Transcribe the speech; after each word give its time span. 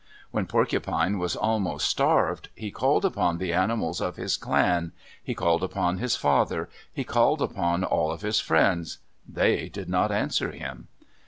When 0.31 0.47
Porcupine 0.47 1.19
was 1.19 1.35
almost 1.35 1.87
starved, 1.87 2.49
he 2.55 2.71
called 2.71 3.05
upon 3.05 3.37
the 3.37 3.53
animals 3.53 4.01
of 4.01 4.15
his 4.15 4.35
clan. 4.35 4.93
He 5.23 5.35
called 5.35 5.61
upon 5.63 5.99
his 5.99 6.15
father. 6.15 6.69
He 6.91 7.03
called 7.03 7.39
upon 7.39 7.83
all 7.83 8.11
of 8.11 8.21
his 8.23 8.39
friends. 8.39 8.97
They 9.29 9.69
did 9.69 9.89
not 9.89 10.11
answer 10.11 10.49
him. 10.53 10.87